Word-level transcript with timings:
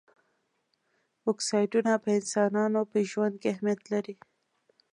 اکسایډونه 1.29 1.93
په 2.03 2.09
انسانانو 2.19 2.81
په 2.91 2.97
ژوند 3.09 3.35
کې 3.41 3.47
اهمیت 3.53 3.81
لري. 3.93 4.15